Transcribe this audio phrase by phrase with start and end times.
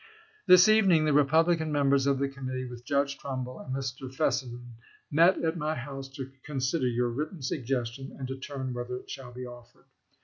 [0.47, 4.11] This evening the Republican members of the Committee with Judge Trumbull and Mr.
[4.11, 4.73] Fessenden
[5.11, 9.45] met at my house to consider your written suggestion and determine whether it shall be
[9.45, 9.85] offered.